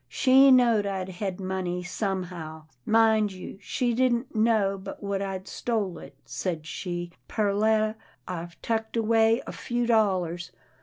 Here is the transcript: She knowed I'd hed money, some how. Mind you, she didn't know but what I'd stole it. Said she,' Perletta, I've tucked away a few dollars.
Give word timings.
She 0.09 0.49
knowed 0.49 0.87
I'd 0.87 1.09
hed 1.09 1.39
money, 1.39 1.83
some 1.83 2.23
how. 2.23 2.65
Mind 2.87 3.31
you, 3.31 3.59
she 3.61 3.93
didn't 3.93 4.33
know 4.35 4.75
but 4.79 5.03
what 5.03 5.21
I'd 5.21 5.47
stole 5.47 5.99
it. 5.99 6.15
Said 6.25 6.65
she,' 6.65 7.11
Perletta, 7.29 7.93
I've 8.27 8.59
tucked 8.63 8.97
away 8.97 9.43
a 9.45 9.51
few 9.51 9.85
dollars. 9.85 10.51